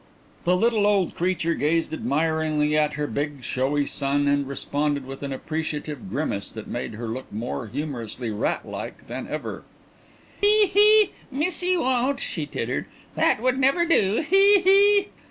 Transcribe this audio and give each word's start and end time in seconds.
The 0.45 0.57
little 0.57 0.87
old 0.87 1.13
creature 1.13 1.53
gazed 1.53 1.93
admiringly 1.93 2.75
at 2.75 2.93
her 2.93 3.05
big 3.05 3.43
showy 3.43 3.85
son 3.85 4.27
and 4.27 4.47
responded 4.47 5.05
with 5.05 5.21
an 5.21 5.31
appreciative 5.31 6.09
grimace 6.09 6.51
that 6.53 6.65
made 6.65 6.95
her 6.95 7.07
look 7.07 7.31
more 7.31 7.67
humorously 7.67 8.31
rat 8.31 8.67
like 8.67 9.05
than 9.05 9.27
ever. 9.27 9.61
"He! 10.41 10.65
he! 10.65 11.11
Missie 11.29 11.77
won't," 11.77 12.19
she 12.19 12.47
tittered. 12.47 12.85
"That 13.13 13.43
would 13.43 13.59
never 13.59 13.85
do. 13.85 14.25
He! 14.27 14.61
he!" 14.61 15.07